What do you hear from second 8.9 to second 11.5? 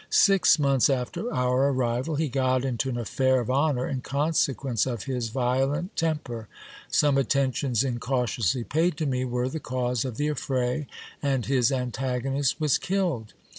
to me were the cause of the affray, and